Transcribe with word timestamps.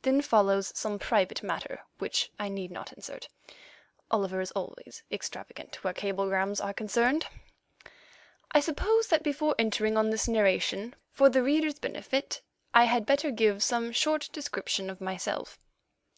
Then 0.00 0.22
follows 0.22 0.72
some 0.74 0.98
private 0.98 1.42
matter 1.42 1.84
which 1.98 2.32
I 2.38 2.48
need 2.48 2.70
not 2.70 2.94
insert. 2.94 3.28
Oliver 4.10 4.40
is 4.40 4.50
always 4.52 5.02
extravagant 5.12 5.84
where 5.84 5.92
cablegrams 5.92 6.58
are 6.58 6.72
concerned. 6.72 7.26
I 8.50 8.60
suppose 8.60 9.08
that 9.08 9.22
before 9.22 9.54
entering 9.58 9.98
on 9.98 10.08
this 10.08 10.26
narration, 10.26 10.94
for 11.12 11.28
the 11.28 11.42
reader's 11.42 11.78
benefit 11.78 12.40
I 12.72 12.84
had 12.84 13.04
better 13.04 13.30
give 13.30 13.62
some 13.62 13.92
short 13.92 14.30
description 14.32 14.88
of 14.88 15.02
myself. 15.02 15.58